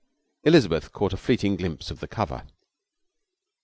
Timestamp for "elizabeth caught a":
0.43-1.15